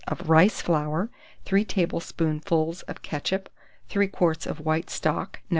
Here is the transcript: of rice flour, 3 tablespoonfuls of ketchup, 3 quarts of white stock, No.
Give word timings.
of 0.07 0.27
rice 0.27 0.61
flour, 0.63 1.11
3 1.45 1.63
tablespoonfuls 1.63 2.81
of 2.87 3.03
ketchup, 3.03 3.49
3 3.87 4.07
quarts 4.07 4.47
of 4.47 4.59
white 4.59 4.89
stock, 4.89 5.41
No. 5.43 5.47